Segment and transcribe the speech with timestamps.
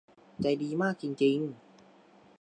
[0.41, 1.51] ใจดีมากจริง ๆ